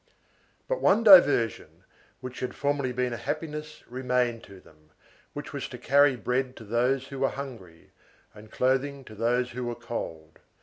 [0.67, 1.83] But one diversion,
[2.21, 4.89] which had formerly been a happiness, remained to them,
[5.33, 7.91] which was to carry bread to those who were hungry,
[8.33, 10.39] and clothing to those who were cold.